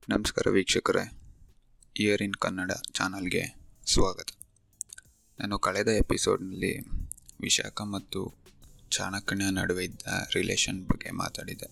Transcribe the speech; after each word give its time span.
ನಮಸ್ಕಾರ 0.00 0.50
ವೀಕ್ಷಕರೇ. 0.50 1.12
ಇಯರ್ 1.96 2.22
ಇನ್ 2.22 2.34
ಕನ್ನಡ 2.34 2.72
ಚಾನಲ್ಗೆ 2.92 3.42
ಸ್ವಾಗತ. 3.86 4.28
ನಾನು 5.40 5.58
ಕಳೆದ 5.58 5.88
ಎಪಿಸೋಡ್ನಲ್ಲಿ 5.88 6.78
ವಿಶಾಖ 7.40 7.82
ಮತ್ತು 7.82 8.34
ಚಾಣಕ್ಯನ 8.90 9.58
ನಡುವೆ 9.58 9.84
ಇದ್ದ 9.84 10.02
ರಿಲೇಷನ್ 10.34 10.86
ಬಗ್ಗೆ 10.86 11.10
ಮಾತಾಡಿದೆ. 11.10 11.70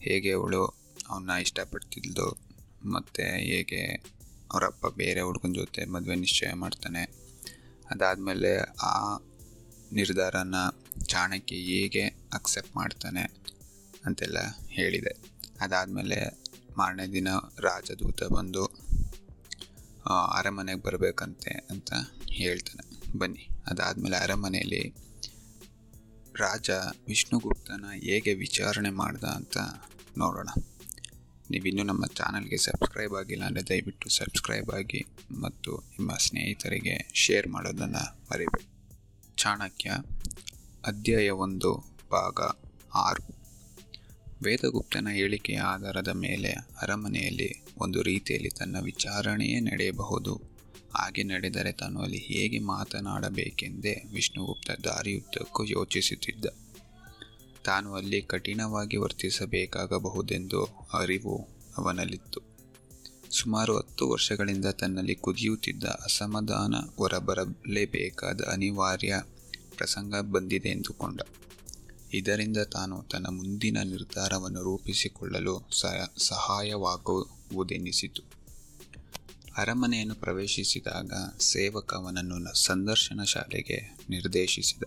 ಹೇಗೆ 0.00 0.32
ಅವಳು 0.32 0.66
ಅವನ್ನ 1.08 1.30
ಇಷ್ಟಪಡ್ತಿದ್ಲು 1.40 2.38
ಮತ್ತು 2.84 3.22
ಹೇಗೆ 3.22 3.84
ಅವರಪ್ಪ 4.52 4.86
ಬೇರೆ 4.86 5.20
ಹುಡುಗನ 5.20 5.52
ಜೊತೆ 5.52 5.84
ಮದುವೆ 5.84 6.14
ನಿಶ್ಚಯ 6.14 6.52
ಮಾಡ್ತಾನೆ. 6.54 7.02
ಅದಾದಮೇಲೆ 7.90 8.58
ಆ 8.82 9.16
ನಿರ್ಧಾರನ 9.92 10.54
ಚಾಣಕ್ಯ 11.06 11.56
ಹೇಗೆ 11.56 12.02
ಅಕ್ಸೆಪ್ಟ್ 12.32 12.76
ಮಾಡ್ತಾನೆ 12.76 13.22
ಅಂತೆಲ್ಲ 14.04 14.36
ಹೇಳಿದೆ. 14.68 15.16
ಅದಾದಮೇಲೆ 15.60 16.41
ಮಾರನೇ 16.78 17.06
ದಿನ 17.06 17.28
ರಾಜದೂತ 17.58 18.22
ಬಂದು 18.22 18.64
ಅರಮನೆಗೆ 20.32 20.82
ಬರಬೇಕಂತೆ 20.82 21.66
ಅಂತ 21.70 21.92
ಹೇಳ್ತಾನೆ. 22.30 23.18
ಬನ್ನಿ. 23.18 23.48
ಅದಾದಮೇಲೆ 23.66 24.16
ಅರಮನೆಯಲ್ಲಿ 24.16 24.94
ರಾಜ 26.38 26.70
ವಿಷ್ಣುಗುಪ್ತನ 27.08 27.84
ಹೇಗೆ 27.94 28.34
ವಿಚಾರಣೆ 28.34 28.90
ಮಾಡ್ದ 28.90 29.24
ಅಂತ 29.24 29.56
ನೋಡೋಣ. 30.18 30.48
ನೀವಿನ್ನೂ 31.50 31.82
ನಮ್ಮ 31.82 32.06
ಚಾನಲ್ಗೆ 32.06 32.56
ಸಬ್ಸ್ಕ್ರೈಬ್ 32.56 33.14
ಆಗಿಲ್ಲ 33.14 33.44
ಅಂದರೆ 33.44 33.62
ದಯವಿಟ್ಟು 33.62 34.08
ಸಬ್ಸ್ಕ್ರೈಬ್ 34.08 34.70
ಆಗಿ 34.70 35.06
ಮತ್ತು 35.40 35.76
ನಿಮ್ಮ 35.76 36.16
ಸ್ನೇಹಿತರಿಗೆ 36.16 37.10
ಶೇರ್ 37.14 37.48
ಮಾಡೋದನ್ನು 37.48 38.18
ಮರಿಬೇಡಿ. 38.30 38.66
ಚಾಣಕ್ಯ 39.36 39.90
ಅಧ್ಯಾಯ 40.86 41.30
ಒಂದು, 41.30 41.72
ಭಾಗ 42.10 42.40
ಆರು. 42.94 43.41
ವೇದಗುಪ್ತನ 44.44 45.08
ಹೇಳಿಕೆಯ 45.12 45.58
ಆಧಾರದ 45.58 46.08
ಮೇಲೆ 46.08 46.50
ಅರಮನೆಯಲ್ಲಿ 46.82 47.62
ಒಂದು 47.78 48.02
ರೀತಿಯಲ್ಲಿ 48.02 48.48
ತನ್ನ 48.48 48.76
ವಿಚಾರಣೆಯೇ 48.80 49.60
ನಡೆಯಬಹುದು. 49.60 50.34
ಹಾಗೆ 50.94 51.22
ನಡೆದರೆ 51.22 51.72
ತಾನು 51.72 52.00
ಅಲ್ಲಿ 52.00 52.18
ಹೇಗೆ 52.18 52.58
ಮಾತನಾಡಬೇಕೆಂದೇ 52.58 54.02
ವಿಷ್ಣುಗುಪ್ತ 54.12 54.70
ದಾರಿಯುದ್ದಕ್ಕೂ 54.70 55.64
ಯೋಚಿಸುತ್ತಿದ್ದ. 55.64 56.44
ತಾನು 57.64 57.94
ಅಲ್ಲಿ 57.94 58.22
ಕಠಿಣವಾಗಿ 58.22 58.96
ವರ್ತಿಸಬೇಕಾಗಬಹುದೆಂದು 58.96 60.64
ಅರಿವು 60.92 61.48
ಅವನಲ್ಲಿತ್ತು. 61.78 62.40
ಸುಮಾರು 63.30 63.78
ಹತ್ತು 63.78 64.10
ವರ್ಷಗಳಿಂದ 64.10 64.66
ತನ್ನಲ್ಲಿ 64.66 65.14
ಕುದಿಯುತ್ತಿದ್ದ 65.14 65.84
ಅಸಮಾಧಾನ 65.84 66.74
ಹೊರಬರಲೇಬೇಕಾದ 66.96 68.40
ಅನಿವಾರ್ಯ 68.52 69.22
ಪ್ರಸಂಗ 69.76 70.14
ಬಂದಿದೆ 70.20 70.68
ಎಂದುಕೊಂಡ. 70.68 71.20
ಇದರಿಂದ 72.12 72.56
ತಾನು 72.56 73.02
ತನ್ನ 73.02 73.26
ಮುಂದಿನ 73.26 73.82
ನಿರ್ಧಾರವನ್ನು 73.82 74.62
ರೂಪಿಸಿಕೊಳ್ಳಲು 74.62 75.68
ಸಹ 75.80 76.14
ಸಹಾಯವಾಗುವುದೆನ್ನಿಸಿತು 76.18 78.42
ಅರಮನೆಯನ್ನು 79.56 80.14
ಪ್ರವೇಶಿಸಿದಾಗ 80.14 81.12
ಸೇವಕ 81.40 81.94
ಅವನನ್ನು 81.94 82.64
ಸಂದರ್ಶನ 82.64 83.22
ಶಾಲೆಗೆ 83.22 83.96
ನಿರ್ದೇಶಿಸಿದ. 84.10 84.82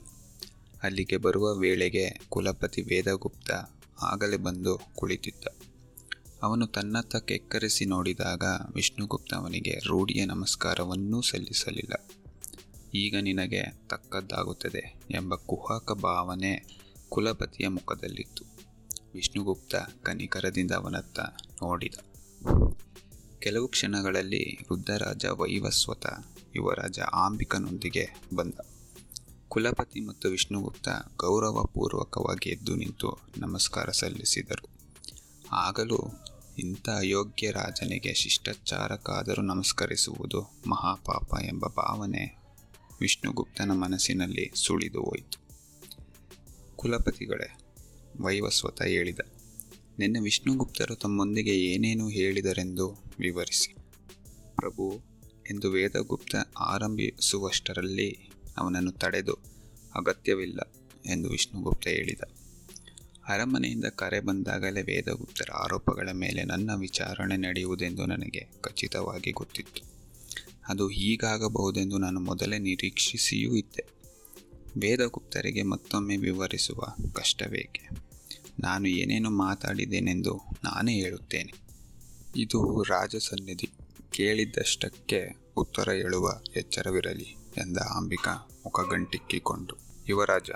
ಅಲ್ಲಿಗೆ 0.83 1.17
ಬರುವ 1.17 1.53
ವೇಳೆಗೆ 1.53 2.19
ಕುಲಪತಿ 2.29 2.81
ವೇದಗುಪ್ತ 2.81 3.51
ಆಗಲೇ 4.01 4.37
ಬಂದು 4.37 4.81
ಕುಳಿತಿದ್ದ. 4.95 5.43
ಅವನು 6.43 6.67
ತನ್ನತ್ತ 6.67 7.15
ಕೆಕ್ಕರಿಸಿ 7.15 7.85
ನೋಡಿದಾಗ 7.85 8.43
ವಿಷ್ಣುಗುಪ್ತ 8.75 9.33
ಅವನಿಗೆ 9.33 9.81
ರೂಢಿಯ 9.87 10.25
ನಮಸ್ಕಾರವನ್ನೂ 10.25 11.21
ಸಲ್ಲಿಸಲಿಲ್ಲ. 11.21 11.93
ಈಗ 12.95 13.15
ನಿನಗೆ 13.21 13.87
ತಕ್ಕದ್ದಾಗುತ್ತದೆ 13.87 14.99
ಎಂಬ 15.11 15.35
ಕುಹಕ 15.35 15.91
ಭಾವನೆ 15.91 16.84
ಕುಲಪತಿಯ 17.15 17.67
ಮುಖದಲ್ಲಿತ್ತು. 17.67 18.45
ವಿಷ್ಣುಗುಪ್ತ 19.13 19.75
ಕನಿಕರದಿಂದ 20.03 20.71
ಅವನತ್ತ 20.71 21.19
ನೋಡಿದ. 21.63 21.93
ಕೆಲವು 23.39 23.67
ಕ್ಷಣಗಳಲ್ಲಿ 23.67 24.61
ವೃದ್ಧರಾಜ 24.61 25.25
ವೈವಸ್ವತ 25.25 26.05
ಯುವರಾಜ 26.55 26.99
ಆಂಬಿಕನೊಂದಿಗೆ 26.99 28.09
ಬಂದ. 28.35 28.53
ಕುಲಪತಿ 29.47 30.01
ಮತ್ತು 30.01 30.29
ವಿಷ್ಣುಗುಪ್ತ 30.29 30.89
ಗೌರವಪೂರ್ವಕವಾಗಿ 31.17 32.49
ಎದ್ದು 32.49 32.75
ನಿಂತು 32.75 33.17
ನಮಸ್ಕಾರ 33.37 33.89
ಸಲ್ಲಿಸಿದರು. 33.89 34.69
ಆಗಲೂ 35.51 36.23
ಇಂಥ 36.57 36.89
ಅಯೋಗ್ಯ 36.89 37.51
ರಾಜನಿಗೆ 37.51 38.13
ಶಿಷ್ಟಾಚಾರಕ್ಕಾದರೂ 38.13 39.41
ನಮಸ್ಕರಿಸುವುದು 39.41 40.41
ಮಹಾಪಾಪ 40.67 41.33
ಎಂಬ 41.43 41.65
ಭಾವನೆ 41.67 42.37
ವಿಷ್ಣುಗುಪ್ತನ 43.01 43.71
ಮನಸ್ಸಿನಲ್ಲಿ 43.71 44.51
ಸುಳಿದು 44.55 45.01
ಹೋಯಿತು. 45.01 45.44
ಕುಲಪತಿಗಳೇ 46.85 47.57
ವೈವಸ್ವತ 48.19 48.81
ಹೇಳಿದ. 48.81 49.19
ನಿನ್ನೆ 49.99 50.19
ವಿಷ್ಣುಗುಪ್ತರು 50.19 50.95
ತಮ್ಮೊಂದಿಗೆ 50.95 51.51
ಏನೇನು 51.51 52.09
ಹೇಳಿದರೆಂದು 52.09 52.89
ವಿವರಿಸಿ. 53.19 53.73
ಪ್ರಭು 54.55 55.01
ಎಂದು 55.49 55.71
ವೇದಗುಪ್ತ 55.71 56.35
ಆರಂಭಿಸುವಷ್ಟರಲ್ಲಿ 56.59 58.29
ಅವನನ್ನು 58.57 58.91
ತಡೆದು 58.91 59.33
ಅಗತ್ಯವಿಲ್ಲ 59.95 60.59
ಎಂದು 61.05 61.29
ವಿಷ್ಣುಗುಪ್ತ 61.29 61.87
ಹೇಳಿದ. 61.87 62.19
ಅರಮನೆಯಿಂದ 63.27 63.85
ಕರೆ 63.85 64.19
ಬಂದಾಗಲೇ 64.19 64.81
ವೇದಗುಪ್ತರ 64.81 65.51
ಆರೋಪಗಳ 65.51 66.09
ಮೇಲೆ 66.13 66.43
ನನ್ನ 66.43 66.71
ವಿಚಾರಣೆ 66.75 67.37
ನಡೆಯುವುದೆಂದು 67.37 68.05
ನನಗೆ 68.05 68.49
ಖಚಿತವಾಗಿ 68.61 69.31
ಗೊತ್ತಿತ್ತು. 69.31 69.81
ಅದು 70.69 70.87
ಹೀಗಾಗಬಹುದೆಂದು 70.87 71.97
ನಾನು 71.97 72.19
ಮೊದಲೇ 72.19 72.57
ನಿರೀಕ್ಷಿಸಿಯೂ 72.57 73.55
ಇದ್ದೆ. 73.55 73.85
ವೇದಗುಪ್ತರಿಗೆ 74.81 75.63
ಮತ್ತೊಮ್ಮೆ 75.63 76.17
ವಿವರಿಸುವ 76.17 76.83
ಕಷ್ಟವೇಕೆ? 77.13 77.89
ನಾನು 78.59 78.87
ಏನೇನು 78.87 79.29
ಮಾತಾಡಿದ್ದೇನೆಂದು 79.29 80.41
ನಾನೇ 80.63 80.93
ಹೇಳುತ್ತೇನೆ. 80.93 81.53
ಇದು 82.35 82.83
ರಾಜಸನ್ನಿಧಿ 82.83 83.69
ಕೇಳಿದ್ದಷ್ಟಕ್ಕೆ 84.11 85.51
ಉತ್ತರ 85.57 85.91
ಹೇಳುವ 85.91 86.41
ಎಚ್ಚರವಿರಲಿ 86.55 87.35
ಎಂದ 87.57 87.77
ಅಂಬಿಕಾ 87.77 88.49
ಮುಖಗಂಟಿಕ್ಕಿಕೊಂಡು. 88.65 89.77
ಯುವರಾಜ 90.07 90.49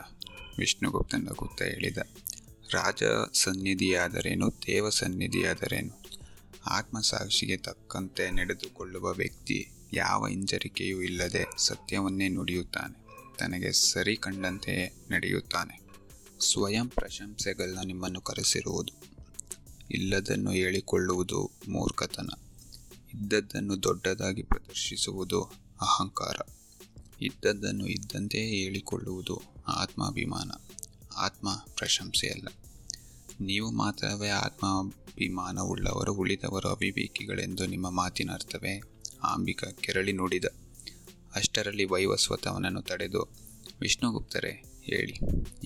ವಿಷ್ಣುಗುಪ್ತ 0.57 1.16
ಗುಪ್ತ 1.16 1.62
ಹೇಳಿದ 1.62 1.97
ರಾಜ 2.74 3.03
ಸನ್ನಿಧಿಯಾದರೇನು 3.34 4.50
ದೇವ 4.50 4.90
ಸನ್ನಿಧಿಯಾದರೇನು 4.90 6.03
ಆತ್ಮಸಾಕ್ಷಿಗೆ 6.68 7.57
ತಕ್ಕಂತೆ 7.57 8.31
ನಡೆದುಕೊಳ್ಳುವ 8.31 9.13
ವ್ಯಕ್ತಿ 9.13 9.72
ಯಾವ 9.94 10.28
ಹಿಂಜರಿಕೆಯೂ 10.28 11.01
ಇಲ್ಲದೆ 11.01 11.46
ಸತ್ಯವನ್ನೇ 11.57 12.28
ನುಡಿಯುತ್ತಾನೆ. 12.28 13.08
ತನಗೆ 13.39 13.72
ಸರಿ 13.72 14.16
ಕಂಡಂತೆಯೇ 14.16 15.05
ನಡೆಯುತ್ತಾನೆ. 15.11 15.81
ಸ್ವಯಂ 16.39 16.89
ಪ್ರಶಂಸೆಗಳನ್ನ 16.89 17.79
ನಿಮ್ಮನ್ನು 17.85 18.22
ಕರೆಸಿರುವುದು, 18.22 18.94
ಇಲ್ಲದನ್ನು 19.91 20.51
ಹೇಳಿಕೊಳ್ಳುವುದು 20.51 21.51
ಮೂರ್ಖತನ. 21.69 22.29
ಇದ್ದದ್ದನ್ನು 23.13 23.83
ದೊಡ್ಡದಾಗಿ 23.83 24.44
ಪ್ರದರ್ಶಿಸುವುದು 24.44 25.41
ಅಹಂಕಾರ. 25.81 26.35
ಇದ್ದದ್ದನ್ನು 27.22 27.88
ಇದ್ದಂತೆಯೇ 27.88 28.63
ಹೇಳಿಕೊಳ್ಳುವುದು 28.63 29.41
ಆತ್ಮಾಭಿಮಾನ. 29.67 30.51
ಆತ್ಮ 31.17 31.66
ಪ್ರಶಂಸೆಯಲ್ಲ 31.77 32.47
ನೀವು 33.41 33.71
ಮಾತ್ರವೇ 33.71 34.29
ಆತ್ಮಾಭಿಮಾನವುಳ್ಳವರು, 34.29 36.13
ಉಳಿದವರು 36.13 36.69
ಅವಿವೇಕಿಗಳೆಂದು 36.69 37.66
ನಿಮ್ಮ 37.66 37.89
ಮಾತಿನ 37.89 38.31
ಅರ್ಥವೇ 38.31 38.81
ಆಂಬಿಕ 39.23 39.63
ಕೆರಳಿ 39.63 40.13
ನುಡಿದ. 40.13 40.45
ಅಷ್ಟರಲ್ಲಿ 41.35 41.85
ವೈವಸ್ವತವನನ್ನು 41.85 42.81
ತಡೆದು, 42.81 43.31
ವಿಷ್ಣುಗುಪ್ತರೇ 43.81 44.63
ಹೇಳಿ, 44.84 45.19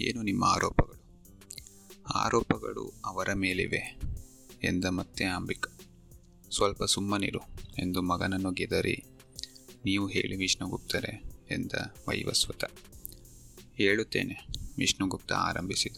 ಏನು 0.04 0.22
ನಿಮ್ಮ 0.22 0.46
ಆರೋಪಗಳು? 0.46 1.04
ಆರೋಪಗಳು 2.16 3.02
ಅವರ 3.06 3.34
ಮೇಲಿವೆ, 3.34 4.00
ಎಂದ 4.64 4.86
ಮತ್ತೆ 4.86 5.24
ಆಂಬಿಕ 5.24 5.66
ಸ್ವಲ್ಪ 6.52 6.84
ಸುಮ್ಮನಿರು 6.84 7.40
ಎಂದು 7.80 8.02
ಮಗನನ್ನು 8.02 8.52
ಗೆದರಿ, 8.52 9.04
ನೀವು 9.86 10.08
ಹೇಳಿ 10.08 10.36
ವಿಷ್ಣುಗುಪ್ತರೇ, 10.36 11.24
ಎಂದ 11.52 11.72
ವೈವಸ್ವತ. 12.10 12.64
ಹೇಳುತ್ತೇನೆ, 13.76 14.48
ವಿಷ್ಣುಗುಪ್ತ 14.78 15.32
ಆರಂಭಿಸಿದ. 15.32 15.98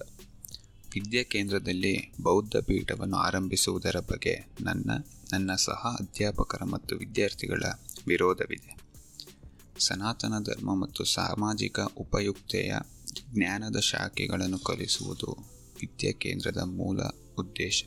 ವಿದ್ಯಾ 0.94 1.24
ಕೇಂದ್ರದಲ್ಲಿ 1.24 2.14
ಬೌದ್ಧ 2.22 2.56
ಪೀಠವನ್ನು 2.56 3.18
ಆರಂಭಿಸುವುದರ 3.18 3.96
ಬಗ್ಗೆ 4.00 4.48
ನನ್ನ 4.62 4.92
ನನ್ನ 5.32 5.56
ಸಹ 5.56 5.98
ಅಧ್ಯಾಪಕರ 6.00 6.64
ಮತ್ತು 6.64 6.96
ವಿದ್ಯಾರ್ಥಿಗಳ 6.96 7.64
ವಿರೋಧವಿದೆ. 8.08 8.85
ಸನಾತನ 9.80 10.34
ಧರ್ಮ 10.44 10.76
ಮತ್ತು 10.76 11.04
ಸಾಮಾಜಿಕ 11.04 11.80
ಉಪಯುಕ್ತೆಯ 11.80 12.76
ಜ್ಞಾನದ 13.34 13.80
ಶಾಖೆಗಳನ್ನು 13.80 14.60
ಕಲಿಸುವುದು 14.60 15.38
ವಿದ್ಯಾ 15.82 16.12
ಕೇಂದ್ರದ 16.12 16.58
ಮೂಲ 16.58 17.02
ಉದ್ದೇಶ. 17.40 17.84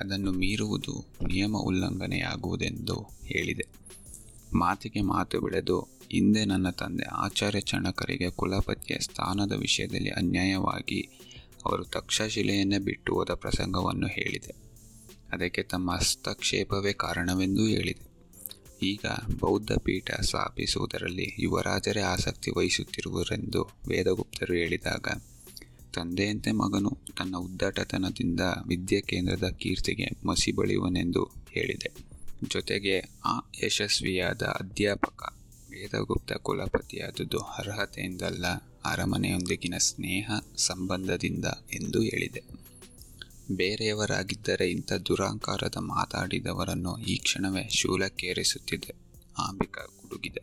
ಅದನ್ನು 0.00 0.32
ಮೀರುವುದು 0.32 1.04
ನಿಯಮ 1.26 1.56
ಉಲ್ಲಂಘನೆಯಾಗುವುದೆಂದು 1.56 3.06
ಹೇಳಿದೆ. 3.24 3.66
ಮಾತಿಗೆ 4.54 5.00
ಮಾತು 5.00 5.40
ಬೆಳೆದು 5.40 5.80
ಹಿಂದೆ 6.12 6.44
ನನ್ನ 6.44 6.70
ತಂದೆ 6.70 7.02
ಆಚಾರ್ಯ 7.02 7.60
ಚಣಕರಿಗೆ 7.60 8.30
ಕುಲಪತಿಯ 8.30 8.98
ಸ್ಥಾನದ 8.98 9.52
ವಿಷಯದಲ್ಲಿ 9.52 10.10
ಅನ್ಯಾಯವಾಗಿ 10.10 11.00
ಅವರು 11.64 11.84
ತಕ್ಷಶಿಲೆಯನ್ನೇ 11.84 12.78
ಬಿಟ್ಟು 12.78 13.14
ಹೋದ 13.14 13.30
ಪ್ರಸಂಗವನ್ನು 13.34 14.06
ಹೇಳಿದೆ. 14.06 14.54
ಅದಕ್ಕೆ 15.32 15.62
ತಮ್ಮ 15.62 15.92
ಹಸ್ತಕ್ಷೇಪವೇ 15.92 16.92
ಕಾರಣವೆಂದೂ 16.92 17.66
ಹೇಳಿದೆ. 17.66 18.11
ಈಗ 18.82 19.06
ಬೌದ್ಧ 19.38 19.72
ಪೀಠ 19.84 20.10
ಸ್ಥಾಪಿಸುವುದರಲ್ಲಿ 20.20 21.36
ಯುವರಾಜರೇ 21.38 22.00
ಆಸಕ್ತಿ 22.00 22.50
ವಹಿಸುತ್ತಿರುವರೆಂದು 22.50 23.62
ವೇದಗುಪ್ತರು 23.88 24.54
ಹೇಳಿದಾಗ, 24.54 25.06
ತಂದೆಯಂತೆ 25.94 26.52
ಮಗನು 26.52 26.98
ತನ್ನ 27.18 27.36
ಉದ್ದಟತನದಿಂದ 27.36 28.40
ವಿದ್ಯೆ 28.66 29.00
ಕೇಂದ್ರದ 29.00 29.48
ಕೀರ್ತಿಗೆ 29.48 30.26
ಮಸಿ 30.26 30.52
ಬಳಿಯುವನೆಂದು 30.52 31.30
ಹೇಳಿದೆ. 31.50 31.90
ಜೊತೆಗೆ 32.48 32.98
ಆ 33.24 33.38
ಯಶಸ್ವಿಯಾದ 33.64 34.42
ಅಧ್ಯಾಪಕ, 34.42 35.22
ವೇದಗುಪ್ತ 35.70 36.32
ಕುಲಪತಿಯಾದದ್ದು 36.32 37.38
ಅರ್ಹತೆಯಿಂದಲ್ಲ, 37.38 38.46
ಅರಮನೆಯೊಂದಿಗಿನ 38.84 39.74
ಸ್ನೇಹ 39.78 40.30
ಸಂಬಂಧದಿಂದ 40.56 41.44
ಎಂದು 41.72 42.02
ಹೇಳಿದೆ. 42.02 42.61
ಬೇರೆಯವರಾಗಿದ್ದರೆ 43.50 44.70
ಇಂಥ 44.70 44.92
ದುರಾಂಕಾರದ 44.92 45.76
ಮಾತಾಡಿದವರನ್ನು 45.76 46.98
ಈ 46.98 47.18
ಕ್ಷಣವೇ 47.18 47.68
ಶೂಲಕ್ಕೇರಿಸುತ್ತಿದ್ದೆ. 47.68 48.94
ಆಂಬಿಕಾ 49.38 49.84
ಗುಡುಗಿದೆ. 49.84 50.42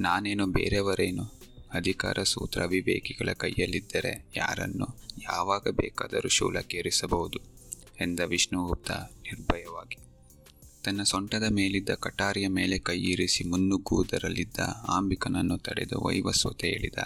ನಾನೇನು 0.00 0.46
ಬೇರೆಯವರೇನು? 0.46 1.42
ಅಧಿಕಾರ 1.72 2.22
ಸೂತ್ರ 2.22 2.64
ವಿವೇಕಿಗಳ 2.64 3.32
ಕೈಯಲ್ಲಿದ್ದರೆ 3.32 4.26
ಯಾರನ್ನು, 4.36 4.86
ಯಾವಾಗ 5.22 5.68
ಬೇಕಾದರೂ 5.70 6.28
ಶೂಲಕ್ಕೇರಿಸಬಹುದು 6.28 7.38
ಎಂದ 8.00 8.20
ವಿಷ್ಣುಗುಪ್ತ 8.20 8.90
ನಿರ್ಭಯವಾಗಿ. 8.90 9.96
ತನ್ನ 10.84 11.02
ಸೊಂಟದ 11.02 11.44
ಮೇಲಿದ್ದ 11.50 11.90
ಕಟಾರಿಯ 11.90 12.48
ಮೇಲೆ 12.48 12.78
ಕೈಯಿರಿಸಿ 12.78 13.44
ಮುನ್ನುಗ್ಗುವುದರಲ್ಲಿದ್ದ 13.44 14.56
ಆಂಬಿಕನನ್ನು 14.88 15.58
ತಡೆದು 15.58 16.00
ವೈವಸ್ವತೆ 16.00 16.68
ಹೇಳಿದ. 16.68 16.98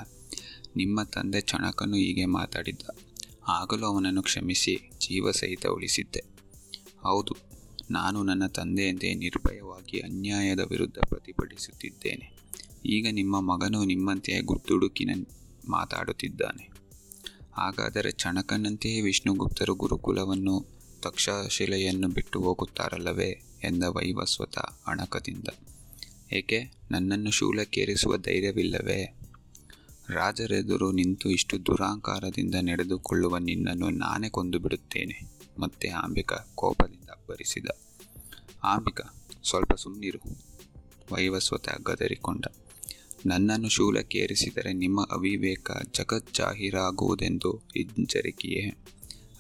ನಿಮ್ಮ 0.77 1.03
ತಂದೆ 1.03 1.41
ಚಣಕನು 1.41 1.97
ಹೀಗೆ 1.97 2.25
ಮಾತಾಡಿದ್ದ. 2.25 2.83
ಆಗಲೂ 3.49 3.87
ಅವನನ್ನು 3.87 4.23
ಕ್ಷಮಿಸಿ 4.23 4.91
ಜೀವ 4.99 5.31
ಸಹಿತ 5.31 5.67
ಉಳಿಸಿದ್ದೆ. 5.67 6.25
ಹೌದು, 7.03 7.37
ನಾನು 7.91 8.23
ನನ್ನ 8.23 8.47
ತಂದೆಯಂತೆ 8.47 9.15
ನಿರ್ಭಯವಾಗಿ 9.15 10.01
ಅನ್ಯಾಯದ 10.01 10.61
ವಿರುದ್ಧ 10.61 10.99
ಪ್ರತಿಭಟಿಸುತ್ತಿದ್ದೇನೆ. 11.05 12.37
ಈಗ 12.87 13.07
ನಿಮ್ಮ 13.11 13.41
ಮಗನು 13.41 13.85
ನಿಮ್ಮಂತೆಯೇ 13.85 14.41
ಗುರ್ದುಡುಕಿನ 14.41 15.25
ಮಾತಾಡುತ್ತಿದ್ದಾನೆ. 15.69 16.71
ಹಾಗಾದರೆ 17.55 18.11
ಚಣಕನಂತೆಯೇ 18.11 19.01
ವಿಷ್ಣುಗುಪ್ತರು 19.01 19.75
ಗುರುಕುಲವನ್ನು, 19.75 20.67
ತಕ್ಷಶಿಲೆಯನ್ನು 21.03 22.09
ಬಿಟ್ಟು 22.09 22.41
ಹೋಗುತ್ತಾರಲ್ಲವೇ 22.41 23.43
ಎಂದ 23.65 23.83
ವೈವಸ್ವತ 23.83 24.59
ಅಣಕದಿಂದ. 24.59 25.49
ಏಕೆ? 26.33 26.73
ನನ್ನನ್ನು 26.91 27.31
ಶೂಲಕ್ಕೇರಿಸುವ 27.31 28.17
ಧೈರ್ಯವಿಲ್ಲವೇ? 28.17 29.16
ರಾಜರೆದುರು 30.11 30.93
ನಿಂತು 30.93 31.31
ಇಷ್ಟು 31.31 31.67
ದುರಾಂಕಾರದಿಂದ 31.67 32.55
ನಡೆದುಕೊಳ್ಳುವ 32.61 33.39
ನಿನ್ನನ್ನು 33.39 33.91
ನಾನೇ 33.91 34.29
ಕೊಂದು 34.29 34.59
ಬಿಡುತ್ತೇನೆ 34.59 35.37
ಮತ್ತೆ 35.59 35.89
ಆಂಬಿಕಾ 35.89 36.53
ಕೋಪದಿಂದ 36.55 37.11
ಅಬ್ಬರಿಸಿದ. 37.11 37.67
ಆಂಬಿಕಾ, 38.65 39.25
ಸ್ವಲ್ಪ 39.45 39.75
ಸುಮ್ಮನಿರು 39.75 40.19
ವೈವಸ್ವತ 41.13 41.69
ಗದರಿಕೊಂಡ. 41.85 42.45
ನನ್ನನ್ನು 43.27 43.69
ಶೂಲಕ್ಕೇರಿಸಿದರೆ 43.69 44.73
ನಿಮ್ಮ 44.73 45.05
ಅವಿವೇಕ 45.11 45.71
ಜಗತ್ 45.71 45.95
ಜಗಜ್ಜಾಹೀರಾಗುವುದೆಂದು 45.95 47.51
ಹಿಂಜರಿಕೆಯೇ. 47.51 48.69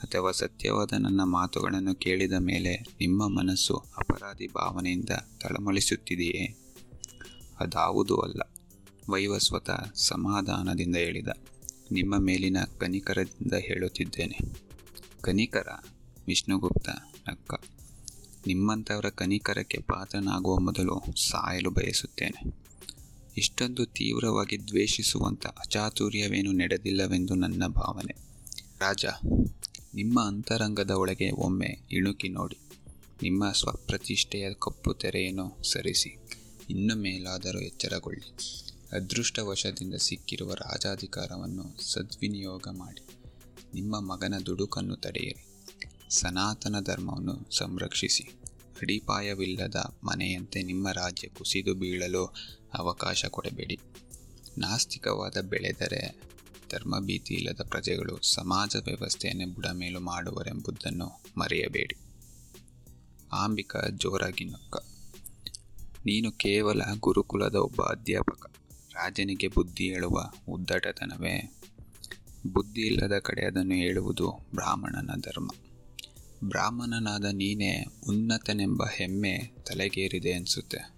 ಅಥವಾ 0.02 0.30
ಸತ್ಯವಾದ 0.30 0.92
ನನ್ನ 0.92 1.20
ಮಾತುಗಳನ್ನು 1.24 1.94
ಕೇಳಿದ 1.94 2.32
ಮೇಲೆ 2.32 2.74
ನಿಮ್ಮ 2.74 3.28
ಮನಸ್ಸು 3.28 3.76
ಅಪರಾಧಿ 3.76 4.46
ಭಾವನೆಯಿಂದ 4.46 5.10
ತಳಮಳಿಸುತ್ತಿದೆಯೇ? 5.40 6.58
ಅದಾವುದೂ 7.60 8.16
ಅಲ್ಲ. 8.16 8.55
ವೈವಸ್ವತ 9.08 9.70
ಸಮಾಧಾನದಿಂದ 9.94 10.96
ಹೇಳಿದ. 10.96 11.28
ನಿಮ್ಮ 11.92 12.18
ಮೇಲಿನ 12.18 12.56
ಕನಿಕರದಿಂದ 12.78 13.52
ಹೇಳುತ್ತಿದ್ದೇನೆ. 13.52 14.38
ಕನಿಕರ 15.20 15.68
ವಿಷ್ಣುಗುಪ್ತ 16.26 16.88
ನಕ್ಕ 17.28 17.54
ನಿಮ್ಮಂಥವರ 18.46 19.08
ಕನಿಕರಕ್ಕೆ 19.08 19.78
ಪಾತ್ರನಾಗುವ 19.78 20.58
ಮೊದಲು 20.58 21.02
ಸಾಯಲು 21.28 21.70
ಬಯಸುತ್ತೇನೆ. 21.70 22.66
ಇಷ್ಟೊಂದು 23.36 23.86
ತೀವ್ರವಾಗಿ 23.86 24.68
ದ್ವೇಷಿಸುವಂಥ 24.68 25.46
ಅಚಾತುರ್ಯವೇನು 25.46 26.52
ನಡೆದಿಲ್ಲವೆಂದು 26.52 27.34
ನನ್ನ 27.34 27.66
ಭಾವನೆ. 27.66 28.16
ರಾಜ, 28.80 29.04
ನಿಮ್ಮ 29.94 30.20
ಅಂತರಂಗದ 30.20 30.90
ಒಳಗೆ 30.90 31.30
ಒಮ್ಮೆ 31.30 31.78
ಇಣುಕಿ 31.90 32.28
ನೋಡಿ. 32.28 32.58
ನಿಮ್ಮ 33.22 33.52
ಸ್ವಪ್ರತಿಷ್ಠೆಯ 33.52 34.54
ಕಪ್ಪು 34.54 34.94
ತೆರೆಯನ್ನು 34.94 35.72
ಸರಿಸಿ. 35.72 36.16
ಇನ್ನು 36.70 36.96
ಮೇಲಾದರೂ 36.96 37.58
ಎಚ್ಚರಗೊಳ್ಳಿ. 37.58 38.36
ಅದೃಷ್ಟವಶದಿಂದ 38.92 39.94
ಸಿಕ್ಕಿರುವ 39.94 40.54
ರಾಜಾಧಿಕಾರವನ್ನು 40.54 41.92
ಸದ್ವಿನಿಯೋಗ 41.92 42.68
ಮಾಡಿ. 42.72 43.06
ನಿಮ್ಮ 43.74 44.00
ಮಗನ 44.00 44.34
ದುಡುಕನ್ನು 44.46 44.96
ತಡೆಯಿರಿ. 44.96 45.46
ಸನಾತನ 46.10 46.76
ಧರ್ಮವನ್ನು 46.84 47.56
ಸಂರಕ್ಷಿಸಿ. 47.56 48.22
ಅಡಿಪಾಯವಿಲ್ಲದ 48.82 49.76
ಮನೆಯಂತೆ 50.04 50.62
ನಿಮ್ಮ 50.62 50.90
ರಾಜ್ಯ 50.90 51.28
ಕುಸಿದು 51.28 51.74
ಬೀಳಲು 51.74 52.34
ಅವಕಾಶ 52.74 53.24
ಕೊಡಬೇಡಿ. 53.24 53.78
ನಾಸ್ತಿಕವಾದ 54.58 55.36
ಬೆಳೆದರೆ 55.40 56.16
ಧರ್ಮಭೀತಿ 56.70 57.34
ಇಲ್ಲದ 57.34 57.60
ಪ್ರಜೆಗಳು 57.68 58.20
ಸಮಾಜ 58.22 58.76
ವ್ಯವಸ್ಥೆಯನ್ನು 58.84 59.54
ಬುಡಮೇಲು 59.54 60.00
ಮಾಡುವರೆಂಬುದನ್ನು 60.00 61.22
ಮರೆಯಬೇಡಿ. 61.38 61.94
ಆಂಬಿಕಾ 63.32 63.80
ಜೋರಾಗಿ 63.90 64.44
ನಕ್ಕ. 64.44 64.76
ನೀನು 66.06 66.32
ಕೇವಲ 66.32 66.82
ಗುರುಕುಲದ 67.00 67.54
ಒಬ್ಬ 67.54 67.82
ಅಧ್ಯಾಪಕ. 67.82 68.50
ರಾಜನಿಗೆ 68.96 69.48
ಬುದ್ಧಿ 69.48 69.84
ಹೇಳುವ 69.84 70.30
ಉದ್ದಟತನವೇ. 70.48 71.52
ಬುದ್ಧಿ 72.52 72.80
ಇಲ್ಲದ 72.80 73.18
ಕಡೆ 73.18 73.46
ಅದನ್ನು 73.46 73.74
ಹೇಳುವುದು 73.74 74.30
ಬ್ರಾಹ್ಮಣನ 74.54 75.10
ಧರ್ಮ. 75.20 75.50
ಬ್ರಾಹ್ಮಣನಾದ 76.44 77.24
ನೀನೇ 77.24 77.84
ಉನ್ನತನೆಂಬ 78.08 78.82
ಹೆಮ್ಮೆ 78.84 79.38
ತಲೆಗೇರಿದೆ 79.66 80.32
ಅನಿಸುತ್ತೆ. 80.32 80.96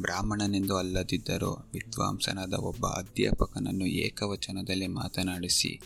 ಬ್ರಾಹ್ಮಣನೆಂದು 0.00 0.76
ಅಲ್ಲದಿದ್ದರೂ 0.76 1.70
ವಿದ್ವಾಂಸನಾದ 1.72 2.52
ಒಬ್ಬ 2.52 2.86
ಅಧ್ಯಾಪಕನನ್ನು 2.86 3.86
ಏಕವಚನದಲ್ಲಿ 3.86 4.86
ಮಾತನಾಡಿಸಿ 4.86 5.80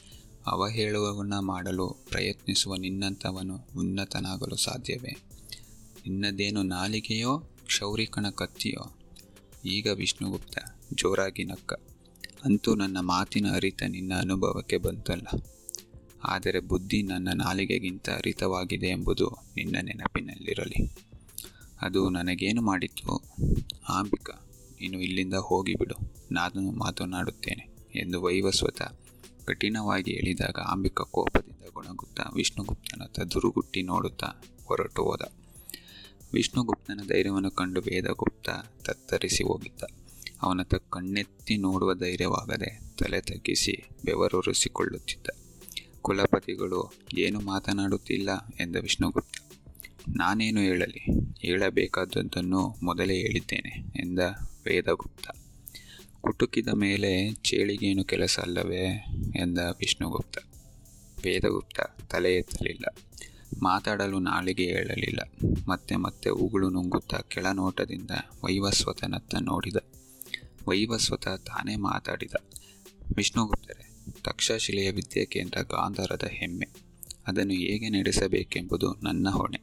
ಅವಹೇಳುವವನ್ನ 0.46 1.38
ಮಾಡಲು 1.38 1.88
ಪ್ರಯತ್ನಿಸುವ 1.88 2.76
ನಿನ್ನಂಥವನು 2.76 3.58
ಉನ್ನತನಾಗಲು 3.76 4.56
ಸಾಧ್ಯವೇ? 4.56 5.16
ನಿನ್ನದೇನು 6.06 6.62
ನಾಲಿಗೆಯೋ 6.62 7.38
ಕ್ಷೌರಿಕನ 7.38 8.26
ಕತ್ತಿಯೋ? 8.30 9.03
ಈಗ 9.64 9.86
ವಿಷ್ಣುಗುಪ್ತ, 9.86 10.58
ಜೋರಾಗಿ 10.94 11.44
ನಕ್ಕ. 11.44 11.72
ಅಂತೂ 12.44 12.74
ನನ್ನ 12.74 12.98
ಮಾತಿನ 13.00 13.46
ಅರಿತ 13.54 13.82
ನಿನ್ನ 13.88 14.14
ಅನುಭವಕ್ಕೆ 14.18 14.76
ಬಂತಲ್ಲ. 14.76 15.26
ಆದರೆ 16.24 16.60
ಬುದ್ಧಿ 16.60 17.02
ನನ್ನ 17.02 17.28
ನಾಲಿಗೆಗಿಂತ 17.34 18.08
ಅರಿತವಾಗಿದೆ 18.08 18.86
ಎಂಬುದು 18.86 19.28
ನಿನ್ನ 19.56 19.76
ನೆನಪಿನಲ್ಲಿರಲಿ. 19.82 20.94
ಅದು 21.80 22.10
ನನಗೇನು 22.10 22.62
ಮಾಡಿತ್ತು 22.62 23.24
ಆಂಬಿಕಾ, 23.88 24.32
ನೀನು 24.80 25.00
ಇಲ್ಲಿಂದ 25.00 25.34
ಹೋಗಿಬಿಡು. 25.34 25.94
ನಾನು 26.32 26.70
ಮಾತನಾಡುತ್ತೇನೆ 26.70 27.68
ಎಂದು 28.00 28.22
ವೈವಸ್ವತ 28.22 28.82
ಕಠಿಣವಾಗಿ 29.44 30.12
ಹೇಳಿದಾಗ 30.12 30.56
ಆಂಬಿಕಾ 30.66 31.04
ಕೋಪದಿಂದ 31.10 31.64
ಗೊಣಗುತ್ತಾ 31.72 32.22
ವಿಷ್ಣುಗುಪ್ತನತ್ತ 32.34 33.20
ದುರುಗುಟ್ಟಿ 33.20 33.82
ನೋಡುತ್ತಾ 33.82 34.26
ಹೊರಟು 34.64 35.02
ಹೋದ. 35.02 35.43
ವಿಷ್ಣುಗುಪ್ತನ 36.34 37.00
ಧೈರ್ಯವನ್ನು 37.08 37.50
ಕಂಡು 37.50 37.80
ವೇದಗುಪ್ತ 37.80 38.48
ತತ್ತರಿಸಿ 38.84 39.44
ಹೋಗಿದ್ದ. 39.44 39.82
ಅವನತ್ತ 40.42 40.74
ಕಣ್ಣೆತ್ತಿ 40.74 41.56
ನೋಡುವ 41.56 41.94
ಧೈರ್ಯವಾಗದೆ 41.94 42.80
ತಲೆ 42.98 43.20
ತಗ್ಗಿಸಿ 43.20 43.88
ಬೆವರುರಿಸಿಕೊಳ್ಳುತ್ತಿದ್ದ. 44.04 45.26
ಕುಲಪತಿಗಳು 46.02 46.92
ಏನು 47.18 47.40
ಮಾತನಾಡುತ್ತಿಲ್ಲ 47.40 48.30
ಎಂದ 48.60 48.76
ವಿಷ್ಣುಗುಪ್ತ. 48.76 49.36
ನಾನೇನು 50.08 50.60
ಹೇಳಲಿ? 50.60 51.06
ಹೇಳಬೇಕಾದದ್ದನ್ನು 51.40 52.76
ಮೊದಲೇ 52.82 53.14
ಹೇಳಿದ್ದೇನೆ 53.14 54.00
ಎಂದ 54.00 54.18
ವೇದಗುಪ್ತ. 54.64 55.26
ಕುಟುಕಿದ 56.20 56.68
ಮೇಲೆ 56.68 57.34
ಚೇಳಿಗೇನು 57.34 58.04
ಕೆಲಸ 58.04 58.38
ಅಲ್ಲವೇ 58.42 59.06
ಎಂದ 59.36 59.58
ವಿಷ್ಣುಗುಪ್ತ. 59.58 60.38
ವೇದಗುಪ್ತ 61.26 61.80
ತಲೆ 62.10 62.36
ಎತ್ತಲಿಲ್ಲ. 62.36 62.84
ಮಾತಾಡಲು 63.62 64.18
ನಾಲಿಗೆ 64.18 64.64
ಹೇಳಲಿಲ್ಲ 64.64 65.48
ಮತ್ತೆ 65.68 65.96
ಮತ್ತೆ 65.96 66.30
ಉಗುಳು 66.30 66.70
ನುಂಗುತ್ತಾ 66.70 67.18
ಕೆಳನೋಟದಿಂದ 67.28 68.10
ವೈವಸ್ವತನತ್ತ 68.44 69.34
ನೋಡಿದ. 69.34 69.76
ವೈವಸ್ವತ 70.68 71.28
ತಾನೇ 71.28 71.76
ಮಾತಾಡಿದ. 71.76 72.32
ವಿಷ್ಣುಗುಪ್ತರೆ, 73.16 73.90
ತಕ್ಷಶಿಲೆಯ 74.22 74.90
ವಿದ್ಯಾಕೇಂದ್ರ 74.90 75.60
ಗಾಂಧಾರದ 75.60 76.22
ಹೆಮ್ಮೆ. 76.30 76.66
ಅದನ್ನು 77.26 77.54
ಹೇಗೆ 77.54 77.88
ನಡೆಸಬೇಕೆಂಬುದು 77.88 78.96
ನನ್ನ 79.02 79.28
ಹೊಣೆ. 79.30 79.60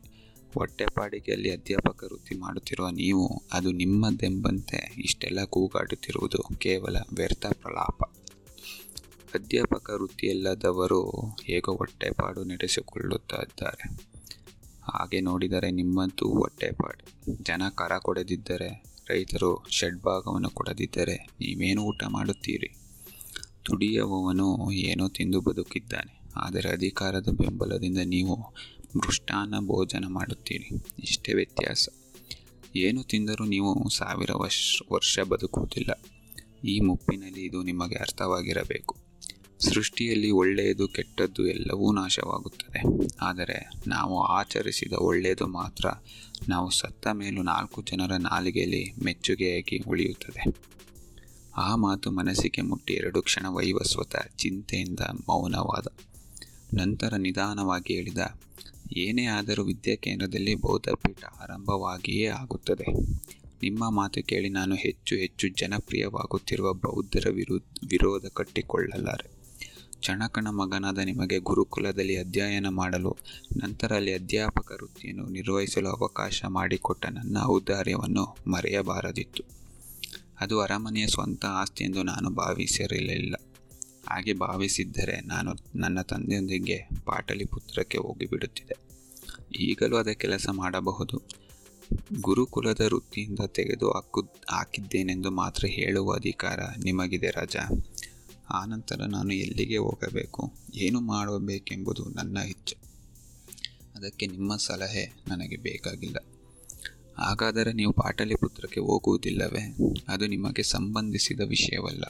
ಹೊಟ್ಟೆಪಾಡಿಗೆಯಲ್ಲಿ 0.54 1.52
ಅಧ್ಯಾಪಕ 1.52 2.04
ವೃತ್ತಿ 2.04 2.36
ಮಾಡುತ್ತಿರುವ 2.36 2.90
ನೀವು, 2.90 3.44
ಅದು 3.54 3.72
ನಿಮ್ಮದೆಂಬಂತೆ 3.72 4.96
ಇಷ್ಟೆಲ್ಲ 4.98 5.44
ಕೂಗಾಡುತ್ತಿರುವುದು 5.44 6.38
ಕೇವಲ 6.58 6.98
ವ್ಯರ್ಥ 7.14 7.46
ಪ್ರಲಾಪ. 7.46 8.21
ಅಧ್ಯಾಪಕ 9.36 9.90
ವೃತ್ತಿಯಲ್ಲದವರು 9.90 11.10
ಹೇಗೋ 11.44 11.76
ಹೊಟ್ಟೆಪಾಡು 11.76 12.44
ನಡೆಸಿಕೊಳ್ಳುತ್ತಾ 12.44 13.36
ಇದ್ದಾರೆ. 13.36 13.90
ಹಾಗೆ 14.84 15.22
ನೋಡಿದರೆ 15.22 15.72
ನಿಮ್ಮಂತೂ 15.72 16.30
ಹೊಟ್ಟೆಪಾಡು. 16.30 17.44
ಜನ 17.44 17.62
ಕರ 17.76 17.98
ಕೊಡದಿದ್ದರೆ, 17.98 18.84
ರೈತರು 19.10 19.66
ಷಡ್ಭಾಗವನ್ನು 19.70 20.50
ಕೊಡದಿದ್ದರೆ 20.50 21.16
ನೀವೇನು 21.16 21.82
ಊಟ 21.84 22.04
ಮಾಡುತ್ತೀರಿ? 22.10 22.76
ದುಡಿಯುವವನು 23.66 24.72
ಏನೋ 24.72 25.08
ತಿಂದು 25.08 25.42
ಬದುಕಿದ್ದಾನೆ. 25.42 26.22
ಆದರೆ 26.36 26.70
ಅಧಿಕಾರದ 26.70 27.28
ಬೆಂಬಲದಿಂದ 27.30 27.98
ನೀವು 28.06 28.36
ಮೃಷ್ಟಾನ್ನ 28.98 29.56
ಭೋಜನ 29.60 30.06
ಮಾಡುತ್ತೀರಿ. 30.08 30.70
ಇಷ್ಟೇ 31.00 31.34
ವ್ಯತ್ಯಾಸ. 31.34 31.90
ಏನು 32.76 33.04
ತಿಂದರೂ 33.04 33.46
ನೀವು 33.46 33.90
ಸಾವಿರ 33.90 34.30
ವರ್ಷ 34.34 34.82
ವರ್ಷ 34.92 35.20
ಬದುಕುವುದಿಲ್ಲ. 35.20 36.02
ಈ 36.66 36.80
ಮುಪ್ಪಿನಲ್ಲಿ 36.80 37.46
ಇದು 37.46 37.64
ನಿಮಗೆ 37.64 37.96
ಅರ್ಥವಾಗಿರಬೇಕು. 37.96 39.11
ಸೃಷ್ಟಿಯಲ್ಲಿ 39.62 40.32
ಒಳ್ಳೆಯದು 40.32 40.88
ಕೆಟ್ಟದ್ದು 40.88 41.48
ಎಲ್ಲವೂ 41.48 41.92
ನಾಶವಾಗುತ್ತದೆ. 41.92 42.82
ಆದರೆ 43.22 43.70
ನಾವು 43.88 44.24
ಆಚರಿಸಿದ 44.24 44.94
ಒಳ್ಳೆಯದು 44.94 45.48
ಮಾತ್ರ 45.48 45.86
ನಾವು 46.50 46.70
ಸತ್ತ 46.70 47.08
ಮೇಲೂ 47.08 47.42
ನಾಲ್ಕು 47.42 47.82
ಜನರ 47.82 48.16
ನಾಲಿಗೆಯಲ್ಲಿ 48.16 48.94
ಮೆಚ್ಚುಗೆಯಾಗಿ 49.06 49.78
ಉಳಿಯುತ್ತದೆ. 49.88 50.56
ಆ 51.58 51.76
ಮಾತು 51.76 52.12
ಮನಸ್ಸಿಗೆ 52.12 52.62
ಮುಟ್ಟಿ 52.62 52.94
ಎರಡು 52.94 53.22
ಕ್ಷಣ 53.22 53.46
ವೈವಸ್ವತ 53.50 54.16
ಚಿಂತೆಯಿಂದ 54.38 55.00
ಮೌನವಾದ. 55.00 55.88
ನಂತರ 56.74 57.16
ನಿಧಾನವಾಗಿ 57.16 57.94
ಹೇಳಿದ, 57.94 58.18
ಏನೇ 58.98 59.26
ಆದರೂ 59.26 59.64
ವಿದ್ಯಾ 59.64 59.96
ಕೇಂದ್ರದಲ್ಲಿ 59.96 60.56
ಬೌದ್ಧಪೀಠ 60.56 61.24
ಆರಂಭವಾಗಿಯೇ 61.42 62.26
ಆಗುತ್ತದೆ. 62.26 62.92
ನಿಮ್ಮ 63.64 63.90
ಮಾತು 63.90 64.24
ಕೇಳಿ 64.24 64.50
ನಾನು 64.50 64.76
ಹೆಚ್ಚು 64.76 65.16
ಹೆಚ್ಚು 65.16 65.48
ಜನಪ್ರಿಯವಾಗುತ್ತಿರುವ 65.48 66.74
ಬೌದ್ಧರ 66.74 67.28
ವಿರು 67.30 67.56
ವಿರೋಧ 67.90 68.26
ಕಟ್ಟಿಕೊಳ್ಳಲಾರೆ. 68.34 69.41
ಚಣಕನ 70.02 70.48
ಮಗನಾದ 70.50 70.98
ನಿಮಗೆ 70.98 71.38
ಗುರುಕುಲದಲ್ಲಿ 71.38 72.18
ಅಧ್ಯಯನ 72.18 72.68
ಮಾಡಲು, 72.70 73.18
ನಂತರ 73.64 73.94
ಅಲ್ಲಿ 73.94 74.14
ಅಧ್ಯಾಪಕ 74.14 74.72
ವೃತ್ತಿಯನ್ನು 74.72 75.26
ನಿರ್ವಹಿಸಲು 75.26 75.90
ಅವಕಾಶ 75.90 76.44
ಮಾಡಿಕೊಟ್ಟ 76.48 77.06
ನನ್ನ 77.06 77.38
ಔದಾರ್ಯವನ್ನು 77.46 78.38
ಮರೆಯಬಾರದಿತ್ತು. 78.48 79.44
ಅದು 80.40 80.62
ಅರಮನೆಯ 80.62 81.08
ಸ್ವಂತ 81.08 81.46
ಆಸ್ತಿ 81.46 81.84
ಎಂದು 81.84 82.04
ನಾನು 82.04 82.30
ಭಾವಿಸಿರಲಿಲ್ಲ. 82.30 83.36
ಹಾಗೆ 84.08 84.34
ಭಾವಿಸಿದ್ದರೆ 84.34 85.22
ನಾನು 85.22 85.56
ನನ್ನ 85.76 86.02
ತಂದೆಯೊಂದಿಗೆ 86.02 86.90
ಪಾಟಲಿಪುತ್ರಕ್ಕೆ 87.06 87.98
ಹೋಗಿಬಿಡುತ್ತಿದೆ 87.98 88.76
ಈಗಲೂ 89.56 89.98
ಅದೇ 89.98 90.14
ಕೆಲಸ 90.14 90.48
ಮಾಡಬಹುದು. 90.52 91.22
ಗುರುಕುಲದ 92.22 92.82
ವೃತ್ತಿಯಿಂದ 92.82 93.40
ತೆಗೆದು 93.48 93.92
ಹಾಕು, 93.92 94.22
ಹಾಕಿದ್ದೇನೆಂದು 94.50 95.32
ಮಾತ್ರ 95.32 95.66
ಹೇಳುವ 95.68 96.16
ಅಧಿಕಾರ 96.16 96.60
ನಿಮಗಿದೆ 96.84 97.30
ರಾಜ. 97.30 97.56
ಆನಂತರ 98.52 99.02
ನಾನು 99.06 99.34
ಎಲ್ಲಿಗೆ 99.34 99.78
ಹೋಗಬೇಕು, 99.78 100.54
ಏನು 100.76 101.00
ಮಾಡಬೇಕೆಂಬುದು 101.00 102.04
ನನ್ನ 102.10 102.38
ಇಚ್ಛೆ. 102.38 102.78
ಅದಕ್ಕೆ 103.96 104.26
ನಿಮ್ಮ 104.26 104.56
ಸಲಹೆ 104.56 105.14
ನನಗೆ 105.28 105.58
ಬೇಕಾಗಿಲ್ಲ. 105.58 106.18
ಹಾಗಾದರೆ 107.18 107.74
ನೀವು 107.74 107.92
ಪಾಟಲಿಪುತ್ರಕ್ಕೆ 107.92 108.80
ಹೋಗುವುದಿಲ್ಲವೇ? 108.80 109.76
ಅದು 110.08 110.28
ನಿಮಗೆ 110.28 110.64
ಸಂಬಂಧಿಸಿದ 110.64 111.40
ವಿಷಯವಲ್ಲ. 111.40 112.04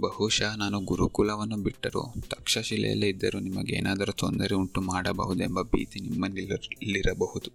ಬಹುಶಃ 0.00 0.54
ನಾನು 0.54 0.80
ಗುರುಕುಲವನ್ನು 0.80 1.56
ಬಿಟ್ಟರೂ, 1.56 2.14
ತಕ್ಷಶಿಲೆಯಲ್ಲೇ 2.30 3.08
ಇದ್ದರೂ 3.08 3.40
ನಿಮಗೆ 3.40 3.76
ಏನಾದರೂ 3.76 4.12
ತೊಂದರೆ 4.12 4.54
ಉಂಟು 4.54 4.80
ಮಾಡಬಹುದೆಂಬ 4.80 5.62
ಭೀತಿ 5.62 6.00
ನಿಮ್ಮಲ್ಲಿರಬಹುದು 6.00 7.50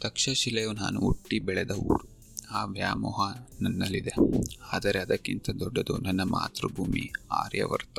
ತಕ್ಷಶಿಲೆಯು 0.00 0.72
ನಾನು 0.72 1.00
ಹುಟ್ಟಿ 1.00 1.38
ಬೆಳೆದ 1.38 1.70
ಊರು. 1.70 2.11
ಆ 2.52 2.64
ವ್ಯಾಮೋಹ 2.64 3.34
ನನ್ನಲ್ಲಿದೆ. 3.60 4.10
ಆದರೆ 4.72 4.98
ಅದಕ್ಕಿಂತ 4.98 5.50
ದೊಡ್ಡದು 5.50 5.98
ನನ್ನ 5.98 6.22
ಮಾತೃಭೂಮಿ 6.22 7.12
ಆರ್ಯವರ್ತ. 7.30 7.98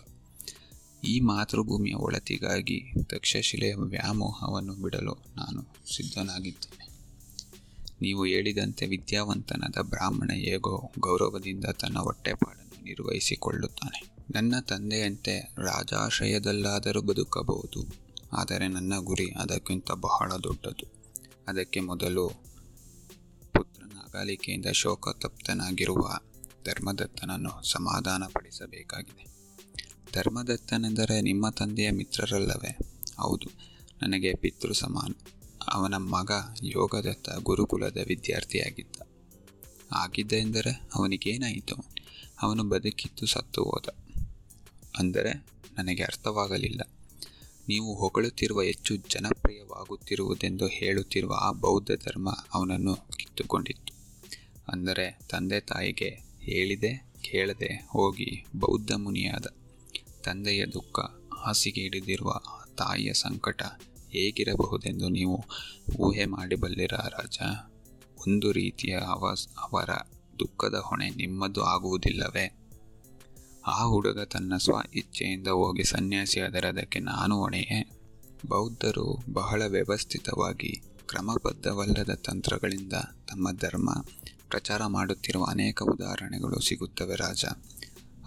ಈ 1.06 1.20
ಮಾತೃಭೂಮಿಯ 1.20 1.94
ಒಳತಿಗಾಗಿ 1.94 2.92
ತಕ್ಷಶಿಲೆಯ 3.04 3.76
ವ್ಯಾಮೋಹವನ್ನು 3.76 4.76
ಬಿಡಲು 4.76 5.14
ನಾನು 5.14 5.62
ಸಿದ್ಧನಾಗಿದ್ದೇನೆ. 5.96 6.94
ನೀವು 8.02 8.26
ಹೇಳಿದಂತೆ 8.26 8.88
ವಿದ್ಯಾವಂತನಾದ 8.88 9.82
ಬ್ರಾಹ್ಮಣ 9.82 10.32
ಹೇಗೋ 10.34 10.92
ಗೌರವದಿಂದ 11.00 11.66
ತನ್ನ 11.66 12.00
ಹೊಟ್ಟೆಪಾಡನ್ನು 12.00 12.84
ನಿರ್ವಹಿಸಿಕೊಳ್ಳುತ್ತಾನೆ. 12.84 14.14
ನನ್ನ 14.36 14.60
ತಂದೆಯಂತೆ 14.60 15.40
ರಾಜಾಶ್ರಯದಲ್ಲಾದರೂ 15.40 17.02
ಬದುಕಬಹುದು. 17.02 18.04
ಆದರೆ 18.34 18.68
ನನ್ನ 18.68 18.94
ಗುರಿ 18.98 19.32
ಅದಕ್ಕಿಂತ 19.32 19.92
ಬಹಳ 19.92 20.32
ದೊಡ್ಡದು. 20.32 20.92
ಅದಕ್ಕೆ 21.48 21.80
ಮೊದಲು 21.80 22.53
ಅಗಾಲಿಕೆಯಿಂದ 24.14 24.66
ಶೋಕತಪ್ತನಾಗಿರುವ 24.66 26.10
ಧರ್ಮದತ್ತನನ್ನು 26.66 27.54
ಸಮಾಧಾನಪಡಿಸಬೇಕಾಗಿದೆ. 27.72 29.26
ಧರ್ಮದತ್ತನೆಂದರೆ 30.14 31.22
ನಿಮ್ಮ 31.22 31.50
ತಂದೆಯ 31.50 31.92
ಮಿತ್ರರಲ್ಲವೇ? 31.92 32.78
ಹೌದು, 33.18 33.50
ನನಗೆ 34.02 34.34
ಪಿತೃ 34.34 34.74
ಸಮಾನ, 34.74 35.14
ಅವನ 35.74 35.96
ಮಗ 35.96 36.32
ಯೋಗದತ್ತ 36.64 37.30
ಗುರುಕುಲದ 37.30 37.98
ವಿದ್ಯಾರ್ಥಿಯಾಗಿದ್ದ. 38.08 39.02
ಆಗಿದ್ದ 39.94 40.32
ಎಂದರೆ 40.32 40.82
ಅವನಿಗೇನಾಯಿತು? 40.96 41.76
ಅವನು 42.42 42.64
ಬದುಕಿತ್ತು 42.64 43.26
ಸತ್ತು 43.26 43.64
ಹೋದ. 43.64 43.88
ಅಂದರೆ 45.00 45.34
ನನಗೆ 45.78 46.04
ಅರ್ಥವಾಗಲಿಲ್ಲ. 46.04 46.82
ನೀವು 47.68 47.96
ಹೊಗಳುತ್ತಿರುವ 47.96 48.62
ಹೆಚ್ಚು 48.62 48.96
ಜನಪ್ರಿಯವಾಗುತ್ತಿರುವುದೆಂದು 48.96 50.68
ಹೇಳುತ್ತಿರುವ 50.68 51.34
ಆ 51.42 51.52
ಬೌದ್ಧ 51.52 51.92
ಧರ್ಮ 52.08 52.30
ಅವನನ್ನು 52.54 52.96
ಕಿತ್ತುಕೊಂಡಿತ್ತು. 52.96 53.93
ಅಂದರೆ 54.68 55.20
ತಂದೆ 55.30 55.60
ತಾಯಿಗೆ 55.60 56.10
ಹೇಳಿದೆ, 56.42 57.12
ಕೇಳದೆ 57.22 57.88
ಹೋಗಿ 57.90 58.46
ಬೌದ್ಧ 58.56 58.92
ಮುನಿಯಾದ 58.92 59.46
ತಂದೆಯ 60.24 60.66
ದುಃಖ 60.66 61.00
ಹಾಸಿಗೆ 61.44 61.82
ಹಿಡಿದಿರುವ 61.82 62.34
ತಾಯಿಯ 62.78 63.14
ಸಂಕಟ 63.14 63.62
ಹೇಗಿರಬಹುದೆಂದು 64.10 65.10
ನೀವು 65.10 65.46
ಊಹೆ 66.00 66.26
ಮಾಡಬಲ್ಲಿರ 66.26 66.92
ರಾಜ? 66.94 67.40
ಒಂದು 68.28 68.52
ರೀತಿಯ 68.52 68.96
ಅವ 68.96 69.36
ಅವರ 69.58 69.90
ದುಃಖದ 70.40 70.74
ಹೊಣೆ 70.74 71.10
ನಿಮ್ಮದು 71.10 71.64
ಆಗುವುದಿಲ್ಲವೇ? 71.64 72.60
ಆ 73.66 73.84
ಹುಡುಗ 73.84 74.20
ತನ್ನ 74.20 74.58
ಸ್ವ 74.58 74.74
ಇಚ್ಛೆಯಿಂದ 74.96 75.48
ಹೋಗಿ 75.48 75.84
ಸನ್ಯಾಸಿಯಾದರೆ 75.84 76.68
ಅದಕ್ಕೆ 76.68 77.00
ನಾನು 77.00 77.36
ಹೊಣೆಯೇ? 77.36 77.90
ಬೌದ್ಧರು 78.48 79.24
ಬಹಳ 79.34 79.64
ವ್ಯವಸ್ಥಿತವಾಗಿ 79.68 80.82
ಕ್ರಮಬದ್ಧವಲ್ಲದ 81.08 82.14
ತಂತ್ರಗಳಿಂದ 82.14 82.94
ತಮ್ಮ 83.30 83.52
ಧರ್ಮ 83.52 83.90
ಪ್ರಚಾರ 84.54 84.86
ಮಾಡುತ್ತಿರುವ 84.86 85.46
ಅನೇಕ 85.46 85.84
ಉದಾಹರಣೆಗಳು 85.84 86.60
ಸಿಗುತ್ತವೆ 86.60 87.16
ರಾಜ. 87.16 87.46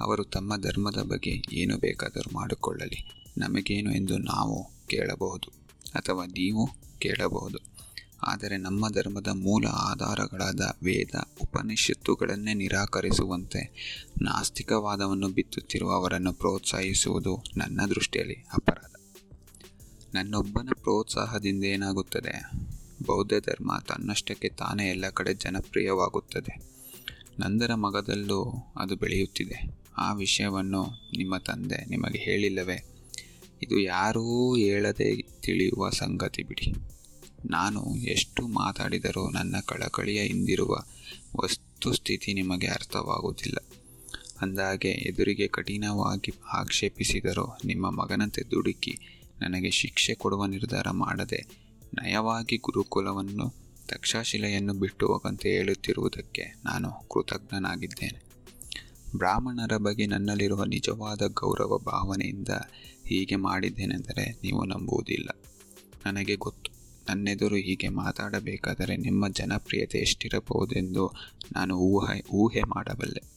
ಅವರು 0.00 0.24
ತಮ್ಮ 0.24 0.56
ಧರ್ಮದ 0.56 1.02
ಬಗ್ಗೆ 1.02 1.42
ಏನು 1.52 1.78
ಬೇಕಾದರೂ 1.78 2.34
ಮಾಡಿಕೊಳ್ಳಲಿ. 2.34 3.24
ನಮಗೇನು 3.38 3.94
ಎಂದು 3.94 4.18
ನಾವು 4.18 4.70
ಕೇಳಬಹುದು 4.86 5.52
ಅಥವಾ 5.94 6.24
ನೀವು 6.24 6.68
ಕೇಳಬಹುದು. 6.98 7.58
ಆದರೆ 8.22 8.56
ನಮ್ಮ 8.56 8.88
ಧರ್ಮದ 8.88 9.28
ಮೂಲ 9.28 9.66
ಆಧಾರಗಳಾದ 9.66 10.60
ವೇದ, 10.82 11.14
ಉಪನಿಷತ್ತುಗಳನ್ನೇ 11.42 12.54
ನಿರಾಕರಿಸುವಂತೆ 12.54 13.62
ನಾಸ್ತಿಕವಾದವನ್ನು 14.22 15.28
ಬಿತ್ತುತ್ತಿರುವ 15.28 15.92
ಅವರನ್ನು 15.92 16.32
ಪ್ರೋತ್ಸಾಹಿಸುವುದು 16.32 17.44
ನನ್ನ 17.56 17.80
ದೃಷ್ಟಿಯಲ್ಲಿ 17.86 18.34
ಅಪರಾಧ. 18.34 18.92
ನನ್ನೊಬ್ಬನ 20.14 20.68
ಪ್ರೋತ್ಸಾಹದಿಂದ 20.74 21.64
ಏನಾಗುತ್ತದೆ? 21.64 22.50
ಬೌದ್ಧ 23.06 23.32
ಧರ್ಮ 23.48 23.78
ತನ್ನಷ್ಟಕ್ಕೆ 23.88 24.48
ತಾನೇ 24.48 24.88
ಎಲ್ಲ 24.88 25.10
ಕಡೆ 25.10 25.34
ಜನಪ್ರಿಯವಾಗುತ್ತದೆ. 25.34 26.76
ನಂದರ 27.40 27.74
ಮಗದಲ್ಲೂ 27.74 28.72
ಅದು 28.76 28.96
ಬೆಳೆಯುತ್ತಿದೆ. 28.96 29.78
ಆ 29.98 30.12
ವಿಷಯವನ್ನು 30.12 30.86
ನಿಮ್ಮ 31.16 31.36
ತಂದೆ 31.36 31.84
ನಿಮಗೆ 31.84 32.18
ಹೇಳಿಲ್ಲವೇ? 32.18 32.84
ಇದು 33.62 33.78
ಯಾರೂ 33.78 34.56
ಹೇಳದೆ 34.56 35.22
ತಿಳಿಯುವ 35.22 35.90
ಸಂಗತಿ 35.90 36.42
ಬಿಡಿ. 36.42 36.74
ನಾನು 37.50 37.96
ಎಷ್ಟು 37.96 38.48
ಮಾತಾಡಿದರೂ 38.48 39.30
ನನ್ನ 39.30 39.56
ಕಳಕಳಿಯ 39.66 40.22
ಹಿಂದಿರುವ 40.22 40.76
ವಸ್ತುಸ್ಥಿತಿ 41.40 42.34
ನಿಮಗೆ 42.34 42.66
ಅರ್ಥವಾಗುವುದಿಲ್ಲ. 42.66 43.56
ಅಂದಾಗೆ 44.40 44.88
ಎದುರಿಗೆ 44.88 45.48
ಕಠಿಣವಾಗಿ 45.48 46.32
ಆಕ್ಷೇಪಿಸಿದರೂ 46.52 47.58
ನಿಮ್ಮ 47.64 47.90
ಮಗನಂತೆ 47.90 48.42
ದುಡುಕಿ 48.50 48.98
ನನಗೆ 49.40 49.70
ಶಿಕ್ಷೆ 49.70 50.14
ಕೊಡುವ 50.14 50.46
ನಿರ್ಧಾರ 50.46 50.90
ಮಾಡದೆ 50.90 51.65
ನಯವಾಗಿ 52.02 52.56
ಗುರುಕುಲವನ್ನು 52.56 53.54
ತಕ್ಷಶಿಲೆಯನ್ನು 53.88 54.74
ಬಿಟ್ಟು 54.74 55.06
ಹೋಗಂತೆ 55.06 55.50
ಹೇಳುತ್ತಿರುವುದಕ್ಕೆ 55.50 56.42
ನಾನು 56.64 56.90
ಕೃತಜ್ಞನಾಗಿದ್ದೇನೆ. 56.90 58.26
ಬ್ರಾಹ್ಮಣರ 59.16 59.76
ಬಗ್ಗೆ 59.76 60.06
ನನ್ನಲ್ಲಿರುವ 60.06 60.64
ನಿಜವಾದ 60.64 61.22
ಗೌರವ 61.26 61.78
ಭಾವನೆಯಿಂದ 61.78 62.48
ಹೀಗೆ 63.06 63.36
ಮಾಡಿದ್ದೇನೆಂದರೆ 63.36 64.38
ನೀವು 64.42 64.64
ನಂಬುವುದಿಲ್ಲ. 64.64 65.28
ನನಗೆ 66.06 66.34
ಗೊತ್ತು. 66.34 66.76
ನನ್ನೆದುರು 67.08 67.56
ಹೀಗೆ 67.56 67.88
ಮಾತಾಡಬೇಕಾದರೆ 67.88 68.96
ನಿಮ್ಮ 68.96 69.28
ಜನಪ್ರಿಯತೆ 69.28 69.98
ಎಷ್ಟಿರಬಹುದೆಂದು 69.98 71.12
ನಾನು 71.52 71.76
ಊಹೆ 71.76 72.22
ಊಹೆ 72.30 72.62
ಮಾಡಬಲ್ಲೆ. 72.62 73.36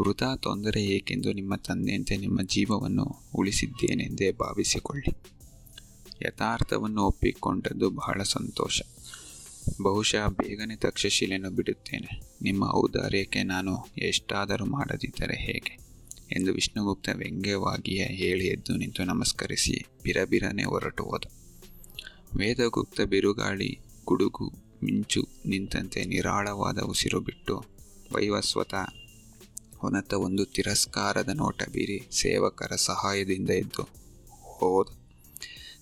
ವೃಥಾ 0.00 0.36
ತೊಂದರೆ 0.36 0.82
ಏಕೆಂದು 0.82 1.32
ನಿಮ್ಮ 1.32 1.56
ತಂದೆಯಂತೆ 1.56 2.16
ನಿಮ್ಮ 2.16 2.42
ಜೀವವನ್ನು 2.42 3.22
ಉಳಿಸಿದ್ದೇನೆಂದೇ 3.34 4.32
ಭಾವಿಸಿಕೊಳ್ಳಿ. 4.32 5.37
ಯಥಾರ್ಥವನ್ನು 6.22 7.02
ಒಪ್ಪಿಕೊಂಡದ್ದು 7.02 7.90
ಬಹಳ 7.90 8.22
ಸಂತೋಷ. 8.22 8.82
ಬಹುಶಃ 9.82 10.28
ಬೇಗನೆ 10.28 10.76
ತಕ್ಷಶಿಲೆಯನ್ನು 10.76 11.50
ಬಿಡುತ್ತೇನೆ. 11.50 12.20
ನಿಮ್ಮ 12.42 12.64
ಔದಾರ್ಯಕ್ಕೆ 12.74 13.42
ನಾನು 13.42 13.86
ಎಷ್ಟಾದರೂ 13.98 14.64
ಮಾಡದಿದ್ದರೆ 14.64 15.36
ಹೇಗೆ? 15.36 15.88
ಎಂದು 16.32 16.52
ವಿಷ್ಣುಗುಪ್ತ 16.52 17.08
ವ್ಯಂಗ್ಯವಾಗಿಯೇ 17.14 18.06
ಹೇಳಿ 18.06 18.46
ಎದ್ದು 18.46 18.76
ನಿಂತು 18.76 19.04
ನಮಸ್ಕರಿಸಿ 19.04 19.86
ಬಿರಬಿರನೆ 20.02 20.64
ಹೊರಟು 20.64 21.04
ಹೋದ. 21.04 21.22
ವೇದಗುಪ್ತ 22.36 23.00
ಬಿರುಗಾಳಿ, 23.00 23.78
ಗುಡುಗು, 24.04 24.52
ಮಿಂಚು 24.84 25.28
ನಿಂತಂತೆ 25.46 26.04
ನಿರಾಳವಾದ 26.04 26.78
ಉಸಿರು 26.78 27.20
ಬಿಟ್ಟು 27.20 27.64
ವೈವಸ್ವತ 28.12 28.74
ಹೊನತ 29.76 30.14
ಒಂದು 30.14 30.44
ತಿರಸ್ಕಾರದ 30.44 31.28
ನೋಟ 31.28 31.62
ಬೀರಿ 31.72 32.08
ಸೇವಕರ 32.12 32.72
ಸಹಾಯದಿಂದ 32.76 33.50
ಎದ್ದು 33.50 33.88
ಹೋದ. 34.42 34.97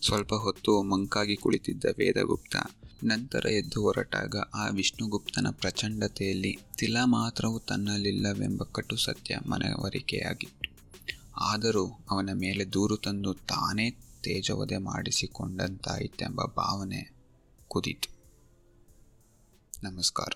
ಸ್ವಲ್ಪ 0.00 0.34
ಹೊತ್ತು 0.34 0.82
ಮಂಕಾಗಿ 0.82 1.36
ಕುಳಿತಿದ್ದ 1.36 1.84
ವೇದಗುಪ್ತ 1.98 2.56
ನಂತರ 3.04 3.46
ಎದ್ದು 3.46 3.82
ಹೊರಟಾಗ 3.82 4.36
ಆ 4.54 4.68
ವಿಷ್ಣುಗುಪ್ತನ 4.68 5.46
ಪ್ರಚಂಡತೆಯಲ್ಲಿ 5.50 6.58
ತಿಲ 6.78 6.96
ಮಾತ್ರವೂ 7.04 7.58
ತನ್ನಲ್ಲಿಲ್ಲವೆಂಬ 7.58 8.62
ಕಟು 8.62 8.96
ಸತ್ಯ 8.96 9.38
ಮನವರಿಕೆಯಾಗಿತ್ತು. 9.48 10.76
ಆದರೂ 11.36 11.86
ಅವನ 12.10 12.30
ಮೇಲೆ 12.32 12.72
ದೂರು 12.72 12.96
ತಂದು 12.96 13.34
ತಾನೇ 13.34 13.90
ತೇಜವದೆ 14.22 14.78
ಮಾಡಿಸಿಕೊಂಡಂತಾಯಿತೆಂಬ 14.78 16.44
ಭಾವನೆ 16.44 17.12
ಕುದಿತು. 17.68 18.16
ನಮಸ್ಕಾರ. 19.82 20.32